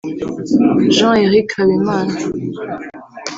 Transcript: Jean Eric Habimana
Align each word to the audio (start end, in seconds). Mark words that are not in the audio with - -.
Jean 0.95 1.15
Eric 1.25 1.49
Habimana 1.57 2.13